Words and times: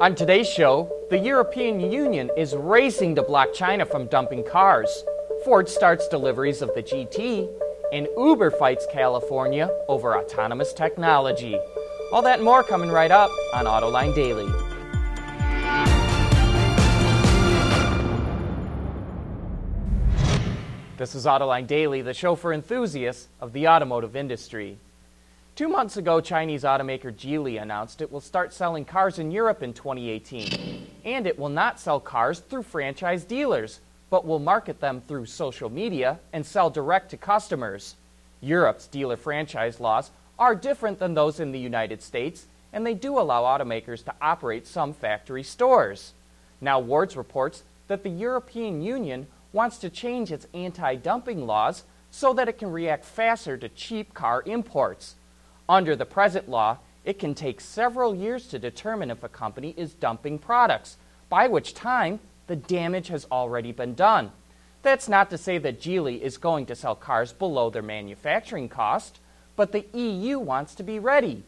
On 0.00 0.14
today's 0.14 0.48
show, 0.48 0.88
the 1.10 1.18
European 1.18 1.80
Union 1.80 2.30
is 2.36 2.54
racing 2.54 3.16
to 3.16 3.22
block 3.24 3.52
China 3.52 3.84
from 3.84 4.06
dumping 4.06 4.44
cars. 4.44 5.02
Ford 5.44 5.68
starts 5.68 6.06
deliveries 6.06 6.62
of 6.62 6.72
the 6.76 6.84
GT, 6.84 7.48
and 7.92 8.06
Uber 8.16 8.52
fights 8.52 8.86
California 8.92 9.68
over 9.88 10.16
autonomous 10.16 10.72
technology. 10.72 11.58
All 12.12 12.22
that 12.22 12.40
more 12.40 12.62
coming 12.62 12.90
right 12.90 13.10
up 13.10 13.32
on 13.52 13.64
Autoline 13.64 14.14
Daily. 14.14 14.46
This 20.96 21.16
is 21.16 21.26
Autoline 21.26 21.66
Daily, 21.66 22.02
the 22.02 22.14
show 22.14 22.36
for 22.36 22.52
enthusiasts 22.52 23.26
of 23.40 23.52
the 23.52 23.66
automotive 23.66 24.14
industry. 24.14 24.78
Two 25.58 25.68
months 25.68 25.96
ago, 25.96 26.20
Chinese 26.20 26.62
automaker 26.62 27.12
Geely 27.12 27.60
announced 27.60 28.00
it 28.00 28.12
will 28.12 28.20
start 28.20 28.52
selling 28.52 28.84
cars 28.84 29.18
in 29.18 29.32
Europe 29.32 29.60
in 29.60 29.72
2018. 29.72 30.86
And 31.04 31.26
it 31.26 31.36
will 31.36 31.48
not 31.48 31.80
sell 31.80 31.98
cars 31.98 32.38
through 32.38 32.62
franchise 32.62 33.24
dealers, 33.24 33.80
but 34.08 34.24
will 34.24 34.38
market 34.38 34.78
them 34.78 35.00
through 35.00 35.26
social 35.26 35.68
media 35.68 36.20
and 36.32 36.46
sell 36.46 36.70
direct 36.70 37.10
to 37.10 37.16
customers. 37.16 37.96
Europe's 38.40 38.86
dealer 38.86 39.16
franchise 39.16 39.80
laws 39.80 40.12
are 40.38 40.54
different 40.54 41.00
than 41.00 41.14
those 41.14 41.40
in 41.40 41.50
the 41.50 41.58
United 41.58 42.02
States, 42.02 42.46
and 42.72 42.86
they 42.86 42.94
do 42.94 43.18
allow 43.18 43.42
automakers 43.42 44.04
to 44.04 44.14
operate 44.22 44.64
some 44.64 44.92
factory 44.92 45.42
stores. 45.42 46.12
Now, 46.60 46.78
Wards 46.78 47.16
reports 47.16 47.64
that 47.88 48.04
the 48.04 48.10
European 48.10 48.80
Union 48.80 49.26
wants 49.52 49.78
to 49.78 49.90
change 49.90 50.30
its 50.30 50.46
anti 50.54 50.94
dumping 50.94 51.48
laws 51.48 51.82
so 52.12 52.32
that 52.34 52.48
it 52.48 52.58
can 52.58 52.70
react 52.70 53.04
faster 53.04 53.56
to 53.56 53.68
cheap 53.68 54.14
car 54.14 54.44
imports. 54.46 55.16
Under 55.68 55.94
the 55.94 56.06
present 56.06 56.48
law, 56.48 56.78
it 57.04 57.18
can 57.18 57.34
take 57.34 57.60
several 57.60 58.14
years 58.14 58.46
to 58.48 58.58
determine 58.58 59.10
if 59.10 59.22
a 59.22 59.28
company 59.28 59.74
is 59.76 59.92
dumping 59.92 60.38
products, 60.38 60.96
by 61.28 61.46
which 61.46 61.74
time 61.74 62.20
the 62.46 62.56
damage 62.56 63.08
has 63.08 63.26
already 63.30 63.72
been 63.72 63.94
done. 63.94 64.32
That's 64.82 65.08
not 65.08 65.28
to 65.30 65.38
say 65.38 65.58
that 65.58 65.80
Geely 65.80 66.20
is 66.20 66.38
going 66.38 66.66
to 66.66 66.74
sell 66.74 66.94
cars 66.94 67.32
below 67.32 67.68
their 67.68 67.82
manufacturing 67.82 68.68
cost, 68.68 69.20
but 69.56 69.72
the 69.72 69.84
EU 69.92 70.38
wants 70.38 70.74
to 70.76 70.82
be 70.82 70.98
ready. 70.98 71.42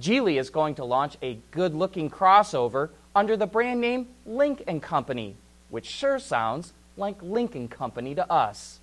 Geely 0.00 0.40
is 0.40 0.50
going 0.50 0.74
to 0.76 0.84
launch 0.84 1.16
a 1.22 1.38
good 1.50 1.74
looking 1.74 2.10
crossover 2.10 2.90
under 3.14 3.36
the 3.36 3.46
brand 3.46 3.80
name 3.80 4.08
Link 4.24 4.64
& 4.80 4.82
Company, 4.82 5.36
which 5.68 5.86
sure 5.86 6.18
sounds 6.18 6.72
like 6.96 7.22
Lincoln 7.22 7.68
Company 7.68 8.14
to 8.14 8.32
us. 8.32 8.80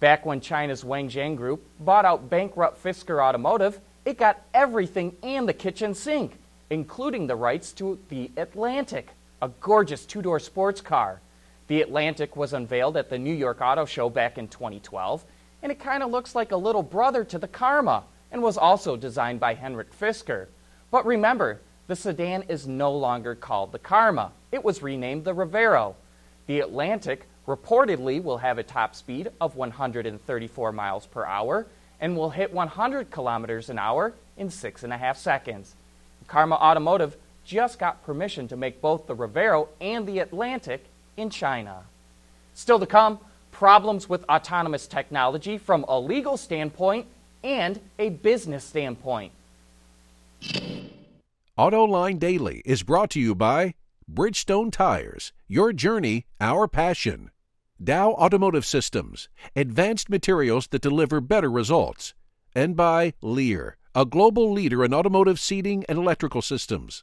Back 0.00 0.26
when 0.26 0.40
China's 0.40 0.84
Wanxiang 0.84 1.36
Group 1.36 1.64
bought 1.80 2.04
out 2.04 2.28
bankrupt 2.28 2.82
Fisker 2.82 3.22
Automotive, 3.22 3.80
it 4.04 4.18
got 4.18 4.42
everything 4.52 5.16
and 5.22 5.48
the 5.48 5.54
kitchen 5.54 5.94
sink, 5.94 6.38
including 6.68 7.26
the 7.26 7.36
rights 7.36 7.72
to 7.74 7.98
the 8.08 8.30
Atlantic, 8.36 9.08
a 9.40 9.48
gorgeous 9.60 10.04
two 10.04 10.20
door 10.20 10.38
sports 10.40 10.80
car. 10.80 11.20
The 11.68 11.80
Atlantic 11.80 12.36
was 12.36 12.52
unveiled 12.52 12.96
at 12.96 13.08
the 13.08 13.18
New 13.18 13.32
York 13.32 13.60
Auto 13.62 13.86
Show 13.86 14.10
back 14.10 14.36
in 14.36 14.48
2012, 14.48 15.24
and 15.62 15.72
it 15.72 15.78
kind 15.78 16.02
of 16.02 16.10
looks 16.10 16.34
like 16.34 16.52
a 16.52 16.56
little 16.56 16.82
brother 16.82 17.24
to 17.24 17.38
the 17.38 17.48
Karma 17.48 18.04
and 18.30 18.42
was 18.42 18.58
also 18.58 18.96
designed 18.96 19.40
by 19.40 19.54
Henrik 19.54 19.98
Fisker. 19.98 20.48
But 20.90 21.06
remember, 21.06 21.60
the 21.86 21.96
sedan 21.96 22.42
is 22.48 22.66
no 22.66 22.92
longer 22.92 23.34
called 23.34 23.72
the 23.72 23.78
Karma. 23.78 24.32
It 24.52 24.64
was 24.64 24.82
renamed 24.82 25.24
the 25.24 25.34
Revero. 25.34 25.94
The 26.46 26.60
Atlantic 26.60 27.26
reportedly 27.46 28.22
will 28.22 28.38
have 28.38 28.58
a 28.58 28.62
top 28.62 28.94
speed 28.94 29.30
of 29.40 29.56
134 29.56 30.72
miles 30.72 31.06
per 31.06 31.24
hour 31.24 31.66
and 32.00 32.16
will 32.16 32.30
hit 32.30 32.52
100 32.52 33.10
kilometers 33.10 33.70
an 33.70 33.78
hour 33.78 34.14
in 34.36 34.50
six 34.50 34.82
and 34.82 34.92
a 34.92 34.98
half 34.98 35.16
seconds. 35.16 35.74
Karma 36.26 36.56
Automotive 36.56 37.16
just 37.44 37.78
got 37.78 38.02
permission 38.04 38.48
to 38.48 38.56
make 38.56 38.80
both 38.80 39.06
the 39.06 39.14
Revero 39.14 39.68
and 39.80 40.06
the 40.06 40.18
Atlantic 40.18 40.86
in 41.16 41.30
China. 41.30 41.84
Still 42.54 42.78
to 42.78 42.86
come, 42.86 43.18
problems 43.50 44.08
with 44.08 44.24
autonomous 44.24 44.86
technology 44.86 45.58
from 45.58 45.84
a 45.86 45.98
legal 45.98 46.36
standpoint 46.36 47.06
and 47.42 47.78
a 47.98 48.08
business 48.08 48.64
standpoint. 48.64 49.32
AutoLine 51.56 52.18
Daily 52.18 52.62
is 52.64 52.82
brought 52.82 53.10
to 53.10 53.20
you 53.20 53.34
by 53.34 53.74
Bridgestone 54.12 54.72
Tires, 54.72 55.32
your 55.46 55.72
journey, 55.72 56.26
our 56.40 56.66
passion. 56.66 57.30
Dow 57.82 58.12
Automotive 58.12 58.64
Systems, 58.64 59.28
advanced 59.56 60.08
materials 60.08 60.68
that 60.68 60.80
deliver 60.80 61.20
better 61.20 61.50
results. 61.50 62.14
And 62.54 62.76
by 62.76 63.14
Lear, 63.20 63.76
a 63.96 64.04
global 64.04 64.52
leader 64.52 64.84
in 64.84 64.94
automotive 64.94 65.40
seating 65.40 65.84
and 65.88 65.98
electrical 65.98 66.40
systems. 66.40 67.02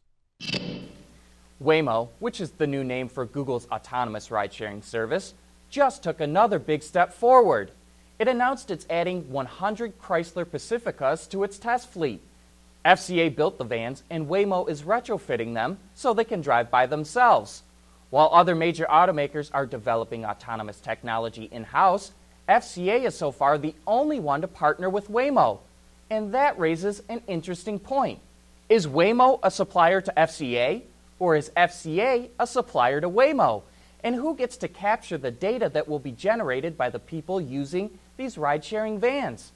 Waymo, 1.61 2.07
which 2.19 2.39
is 2.39 2.51
the 2.51 2.67
new 2.67 2.85
name 2.85 3.09
for 3.09 3.25
Google's 3.25 3.67
autonomous 3.67 4.31
ride 4.31 4.53
sharing 4.53 4.81
service, 4.81 5.33
just 5.69 6.03
took 6.03 6.21
another 6.21 6.57
big 6.57 6.83
step 6.83 7.13
forward. 7.13 7.71
It 8.17 8.29
announced 8.29 8.71
it's 8.71 8.87
adding 8.89 9.29
100 9.29 9.99
Chrysler 9.99 10.45
Pacificas 10.45 11.29
to 11.31 11.43
its 11.43 11.59
test 11.59 11.89
fleet. 11.89 12.21
FCA 12.85 13.35
built 13.35 13.57
the 13.57 13.65
vans, 13.65 14.03
and 14.09 14.27
Waymo 14.27 14.69
is 14.69 14.83
retrofitting 14.83 15.53
them 15.53 15.79
so 15.95 16.13
they 16.13 16.23
can 16.23 16.39
drive 16.39 16.71
by 16.71 16.85
themselves. 16.85 17.63
While 18.11 18.29
other 18.33 18.55
major 18.55 18.85
automakers 18.89 19.49
are 19.53 19.65
developing 19.65 20.25
autonomous 20.25 20.81
technology 20.81 21.47
in 21.49 21.63
house, 21.63 22.11
FCA 22.47 23.05
is 23.05 23.15
so 23.15 23.31
far 23.31 23.57
the 23.57 23.73
only 23.87 24.19
one 24.19 24.41
to 24.41 24.49
partner 24.49 24.89
with 24.89 25.09
Waymo. 25.09 25.59
And 26.09 26.33
that 26.33 26.59
raises 26.59 27.01
an 27.07 27.21
interesting 27.27 27.79
point. 27.79 28.19
Is 28.67 28.85
Waymo 28.85 29.39
a 29.43 29.49
supplier 29.49 30.01
to 30.01 30.13
FCA, 30.17 30.81
or 31.19 31.37
is 31.37 31.51
FCA 31.55 32.27
a 32.37 32.45
supplier 32.45 32.99
to 32.99 33.09
Waymo? 33.09 33.63
And 34.03 34.15
who 34.15 34.35
gets 34.35 34.57
to 34.57 34.67
capture 34.67 35.17
the 35.17 35.31
data 35.31 35.69
that 35.69 35.87
will 35.87 35.99
be 35.99 36.11
generated 36.11 36.77
by 36.77 36.89
the 36.89 36.99
people 36.99 37.39
using 37.39 37.97
these 38.17 38.37
ride 38.37 38.65
sharing 38.65 38.99
vans? 38.99 39.53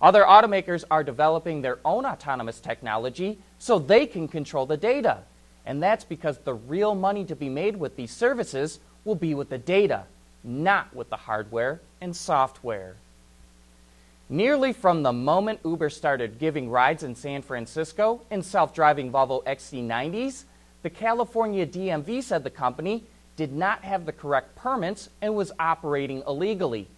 Other 0.00 0.22
automakers 0.22 0.84
are 0.90 1.04
developing 1.04 1.60
their 1.60 1.78
own 1.84 2.06
autonomous 2.06 2.58
technology 2.58 3.38
so 3.58 3.78
they 3.78 4.06
can 4.06 4.28
control 4.28 4.64
the 4.64 4.78
data. 4.78 5.24
And 5.68 5.82
that's 5.82 6.04
because 6.04 6.38
the 6.38 6.54
real 6.54 6.94
money 6.94 7.26
to 7.26 7.36
be 7.36 7.50
made 7.50 7.76
with 7.76 7.94
these 7.94 8.10
services 8.10 8.80
will 9.04 9.14
be 9.14 9.34
with 9.34 9.50
the 9.50 9.58
data, 9.58 10.04
not 10.42 10.96
with 10.96 11.10
the 11.10 11.16
hardware 11.16 11.82
and 12.00 12.16
software. 12.16 12.96
Nearly 14.30 14.72
from 14.72 15.02
the 15.02 15.12
moment 15.12 15.60
Uber 15.66 15.90
started 15.90 16.38
giving 16.38 16.70
rides 16.70 17.02
in 17.02 17.14
San 17.14 17.42
Francisco 17.42 18.22
in 18.30 18.42
self 18.42 18.74
driving 18.74 19.12
Volvo 19.12 19.44
XC90s, 19.44 20.44
the 20.82 20.90
California 20.90 21.66
DMV 21.66 22.22
said 22.22 22.44
the 22.44 22.50
company 22.50 23.04
did 23.36 23.52
not 23.52 23.84
have 23.84 24.06
the 24.06 24.12
correct 24.12 24.56
permits 24.56 25.10
and 25.20 25.34
was 25.34 25.52
operating 25.58 26.22
illegally. 26.26 26.88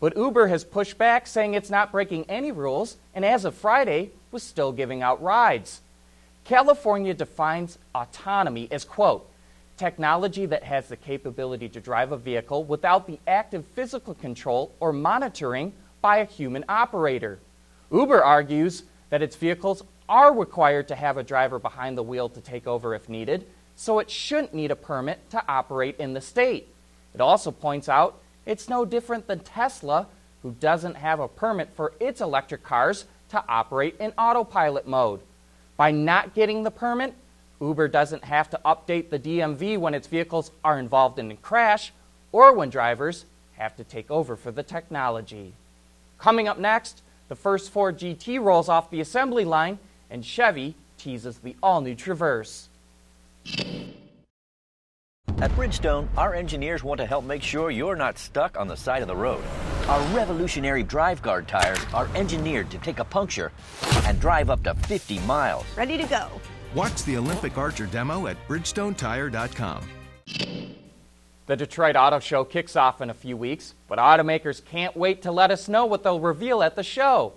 But 0.00 0.16
Uber 0.16 0.46
has 0.46 0.64
pushed 0.64 0.96
back, 0.96 1.26
saying 1.26 1.52
it's 1.52 1.70
not 1.70 1.92
breaking 1.92 2.24
any 2.30 2.52
rules, 2.52 2.96
and 3.14 3.22
as 3.22 3.44
of 3.44 3.54
Friday, 3.54 4.12
was 4.32 4.42
still 4.42 4.72
giving 4.72 5.02
out 5.02 5.22
rides. 5.22 5.82
California 6.44 7.14
defines 7.14 7.78
autonomy 7.94 8.68
as, 8.70 8.84
quote, 8.84 9.30
technology 9.76 10.46
that 10.46 10.62
has 10.62 10.88
the 10.88 10.96
capability 10.96 11.68
to 11.70 11.80
drive 11.80 12.12
a 12.12 12.18
vehicle 12.18 12.64
without 12.64 13.06
the 13.06 13.18
active 13.26 13.64
physical 13.66 14.14
control 14.14 14.74
or 14.78 14.92
monitoring 14.92 15.72
by 16.02 16.18
a 16.18 16.26
human 16.26 16.64
operator. 16.68 17.38
Uber 17.90 18.22
argues 18.22 18.84
that 19.08 19.22
its 19.22 19.36
vehicles 19.36 19.82
are 20.08 20.36
required 20.36 20.86
to 20.88 20.94
have 20.94 21.16
a 21.16 21.22
driver 21.22 21.58
behind 21.58 21.96
the 21.96 22.02
wheel 22.02 22.28
to 22.28 22.40
take 22.40 22.66
over 22.66 22.94
if 22.94 23.08
needed, 23.08 23.46
so 23.74 23.98
it 23.98 24.10
shouldn't 24.10 24.52
need 24.52 24.70
a 24.70 24.76
permit 24.76 25.30
to 25.30 25.42
operate 25.48 25.96
in 25.98 26.12
the 26.12 26.20
state. 26.20 26.68
It 27.14 27.20
also 27.20 27.50
points 27.50 27.88
out 27.88 28.20
it's 28.44 28.68
no 28.68 28.84
different 28.84 29.26
than 29.26 29.40
Tesla, 29.40 30.08
who 30.42 30.52
doesn't 30.52 30.96
have 30.96 31.20
a 31.20 31.28
permit 31.28 31.70
for 31.74 31.94
its 31.98 32.20
electric 32.20 32.62
cars 32.62 33.06
to 33.30 33.42
operate 33.48 33.96
in 33.98 34.12
autopilot 34.18 34.86
mode. 34.86 35.20
By 35.76 35.90
not 35.90 36.34
getting 36.34 36.62
the 36.62 36.70
permit, 36.70 37.14
Uber 37.60 37.88
doesn't 37.88 38.24
have 38.24 38.50
to 38.50 38.60
update 38.64 39.10
the 39.10 39.18
DMV 39.18 39.78
when 39.78 39.94
its 39.94 40.06
vehicles 40.06 40.50
are 40.62 40.78
involved 40.78 41.18
in 41.18 41.30
a 41.30 41.36
crash 41.36 41.92
or 42.32 42.52
when 42.52 42.70
drivers 42.70 43.24
have 43.56 43.76
to 43.76 43.84
take 43.84 44.10
over 44.10 44.36
for 44.36 44.50
the 44.50 44.62
technology. 44.62 45.52
Coming 46.18 46.48
up 46.48 46.58
next, 46.58 47.02
the 47.28 47.36
first 47.36 47.70
Ford 47.70 47.98
GT 47.98 48.42
rolls 48.42 48.68
off 48.68 48.90
the 48.90 49.00
assembly 49.00 49.44
line 49.44 49.78
and 50.10 50.24
Chevy 50.24 50.74
teases 50.98 51.38
the 51.38 51.56
all 51.62 51.80
new 51.80 51.94
Traverse. 51.94 52.68
At 55.38 55.50
Bridgestone, 55.52 56.08
our 56.16 56.34
engineers 56.34 56.84
want 56.84 56.98
to 56.98 57.06
help 57.06 57.24
make 57.24 57.42
sure 57.42 57.70
you're 57.70 57.96
not 57.96 58.18
stuck 58.18 58.56
on 58.56 58.68
the 58.68 58.76
side 58.76 59.02
of 59.02 59.08
the 59.08 59.16
road. 59.16 59.42
Our 59.88 60.00
revolutionary 60.16 60.82
drive 60.82 61.20
guard 61.20 61.46
tires 61.46 61.78
are 61.92 62.08
engineered 62.14 62.70
to 62.70 62.78
take 62.78 63.00
a 63.00 63.04
puncture 63.04 63.52
and 64.06 64.18
drive 64.18 64.48
up 64.48 64.62
to 64.62 64.72
50 64.74 65.18
miles. 65.20 65.66
Ready 65.76 65.98
to 65.98 66.06
go. 66.06 66.30
Watch 66.74 67.04
the 67.04 67.18
Olympic 67.18 67.58
Archer 67.58 67.84
demo 67.84 68.26
at 68.26 68.38
BridgestoneTire.com. 68.48 69.86
The 71.46 71.56
Detroit 71.56 71.96
Auto 71.96 72.18
Show 72.18 72.44
kicks 72.44 72.76
off 72.76 73.02
in 73.02 73.10
a 73.10 73.14
few 73.14 73.36
weeks, 73.36 73.74
but 73.86 73.98
automakers 73.98 74.64
can't 74.64 74.96
wait 74.96 75.20
to 75.20 75.30
let 75.30 75.50
us 75.50 75.68
know 75.68 75.84
what 75.84 76.02
they'll 76.02 76.18
reveal 76.18 76.62
at 76.62 76.76
the 76.76 76.82
show. 76.82 77.34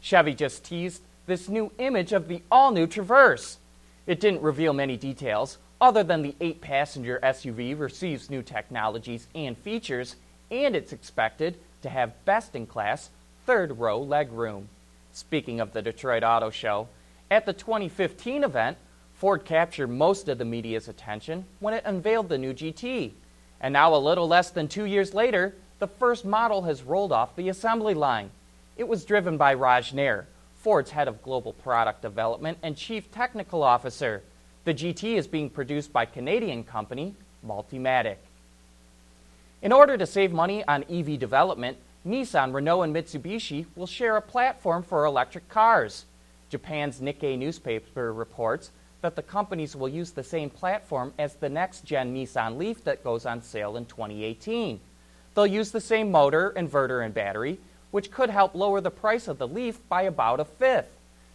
Chevy 0.00 0.34
just 0.34 0.64
teased 0.64 1.02
this 1.26 1.48
new 1.48 1.72
image 1.78 2.12
of 2.12 2.28
the 2.28 2.42
all 2.48 2.70
new 2.70 2.86
Traverse. 2.86 3.58
It 4.06 4.20
didn't 4.20 4.42
reveal 4.42 4.72
many 4.72 4.96
details, 4.96 5.58
other 5.80 6.04
than 6.04 6.22
the 6.22 6.36
eight 6.40 6.60
passenger 6.60 7.18
SUV 7.24 7.76
receives 7.76 8.30
new 8.30 8.44
technologies 8.44 9.26
and 9.34 9.58
features, 9.58 10.14
and 10.52 10.76
it's 10.76 10.92
expected 10.92 11.58
to 11.82 11.88
have 11.88 12.24
best 12.24 12.54
in 12.54 12.66
class 12.66 13.10
third 13.46 13.78
row 13.78 14.04
legroom. 14.04 14.64
Speaking 15.12 15.60
of 15.60 15.72
the 15.72 15.82
Detroit 15.82 16.22
Auto 16.22 16.50
Show, 16.50 16.88
at 17.30 17.46
the 17.46 17.52
2015 17.52 18.44
event, 18.44 18.78
Ford 19.14 19.44
captured 19.44 19.88
most 19.88 20.28
of 20.28 20.38
the 20.38 20.44
media's 20.44 20.88
attention 20.88 21.44
when 21.60 21.74
it 21.74 21.82
unveiled 21.84 22.28
the 22.28 22.38
new 22.38 22.52
GT. 22.52 23.12
And 23.60 23.72
now, 23.72 23.94
a 23.94 23.96
little 23.96 24.28
less 24.28 24.50
than 24.50 24.68
two 24.68 24.84
years 24.84 25.12
later, 25.12 25.54
the 25.78 25.88
first 25.88 26.24
model 26.24 26.62
has 26.62 26.82
rolled 26.82 27.10
off 27.10 27.34
the 27.34 27.48
assembly 27.48 27.94
line. 27.94 28.30
It 28.76 28.86
was 28.86 29.04
driven 29.04 29.36
by 29.36 29.54
Raj 29.54 29.92
Nair, 29.92 30.28
Ford's 30.56 30.92
head 30.92 31.08
of 31.08 31.22
global 31.22 31.52
product 31.52 32.02
development 32.02 32.58
and 32.62 32.76
chief 32.76 33.10
technical 33.10 33.62
officer. 33.62 34.22
The 34.64 34.74
GT 34.74 35.16
is 35.16 35.26
being 35.26 35.50
produced 35.50 35.92
by 35.92 36.04
Canadian 36.04 36.62
company 36.62 37.14
Multimatic. 37.46 38.16
In 39.60 39.72
order 39.72 39.98
to 39.98 40.06
save 40.06 40.32
money 40.32 40.62
on 40.68 40.84
EV 40.88 41.18
development, 41.18 41.78
Nissan, 42.06 42.54
Renault, 42.54 42.82
and 42.82 42.94
Mitsubishi 42.94 43.66
will 43.74 43.88
share 43.88 44.16
a 44.16 44.22
platform 44.22 44.84
for 44.84 45.04
electric 45.04 45.48
cars. 45.48 46.04
Japan's 46.48 47.00
Nikkei 47.00 47.36
newspaper 47.36 48.12
reports 48.12 48.70
that 49.00 49.16
the 49.16 49.22
companies 49.22 49.74
will 49.74 49.88
use 49.88 50.12
the 50.12 50.22
same 50.22 50.48
platform 50.48 51.12
as 51.18 51.34
the 51.34 51.48
next 51.48 51.84
gen 51.84 52.14
Nissan 52.14 52.56
Leaf 52.56 52.84
that 52.84 53.02
goes 53.02 53.26
on 53.26 53.42
sale 53.42 53.76
in 53.76 53.84
2018. 53.86 54.78
They'll 55.34 55.46
use 55.46 55.72
the 55.72 55.80
same 55.80 56.10
motor, 56.10 56.52
inverter, 56.56 57.04
and 57.04 57.12
battery, 57.12 57.58
which 57.90 58.12
could 58.12 58.30
help 58.30 58.54
lower 58.54 58.80
the 58.80 58.90
price 58.90 59.26
of 59.26 59.38
the 59.38 59.48
Leaf 59.48 59.80
by 59.88 60.02
about 60.02 60.40
a 60.40 60.44
fifth. 60.44 60.90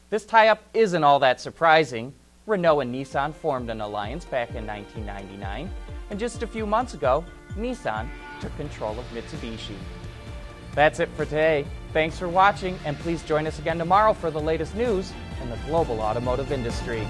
This 0.09 0.25
tie 0.25 0.47
up 0.47 0.63
isn't 0.73 1.03
all 1.03 1.19
that 1.19 1.41
surprising. 1.41 2.13
Renault 2.45 2.81
and 2.81 2.95
Nissan 2.95 3.33
formed 3.33 3.69
an 3.69 3.81
alliance 3.81 4.25
back 4.25 4.49
in 4.55 4.65
1999, 4.65 5.69
and 6.09 6.19
just 6.19 6.44
a 6.44 6.47
few 6.47 6.65
months 6.65 6.94
ago, 6.94 7.23
Nissan 7.57 8.07
took 8.41 8.55
control 8.57 8.97
of 9.00 9.05
Mitsubishi. 9.13 9.75
That's 10.75 11.00
it 11.00 11.09
for 11.15 11.25
today. 11.25 11.65
Thanks 11.91 12.17
for 12.17 12.27
watching, 12.27 12.79
and 12.85 12.97
please 13.00 13.21
join 13.23 13.45
us 13.45 13.59
again 13.59 13.77
tomorrow 13.77 14.13
for 14.13 14.31
the 14.31 14.41
latest 14.41 14.75
news 14.75 15.13
in 15.41 15.50
the 15.50 15.57
global 15.67 16.01
automotive 16.01 16.51
industry. 16.51 17.07